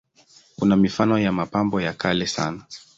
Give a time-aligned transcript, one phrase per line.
[0.59, 2.63] Kuna mifano ya mapambo ya kale sana.